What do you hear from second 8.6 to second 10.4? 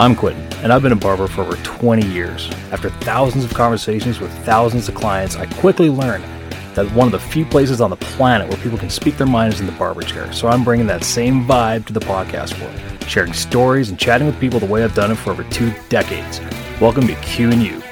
can speak their mind is in the barber chair.